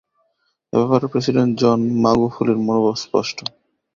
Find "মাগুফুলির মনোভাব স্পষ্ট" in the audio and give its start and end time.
2.03-3.37